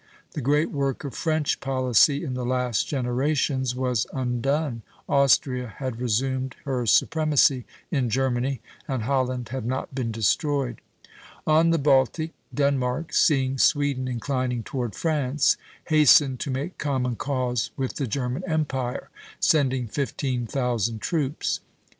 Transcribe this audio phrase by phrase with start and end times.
[0.31, 6.55] The great work of French policy in the last generations was undone, Austria had resumed
[6.65, 10.81] her supremacy in Germany, and Holland had not been destroyed.
[11.45, 17.97] On the Baltic, Denmark, seeing Sweden inclining toward France, hastened to make common cause with
[17.97, 21.59] the German Empire, sending fifteen thousand troops.